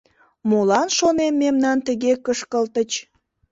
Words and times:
Молан, 0.49 0.87
шонем, 0.97 1.33
мемнам 1.41 1.77
тыге 1.87 2.13
кышкылтыч! 2.25 2.91